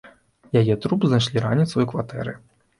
[0.61, 2.39] Яе труп знайшлі раніцай у кватэры.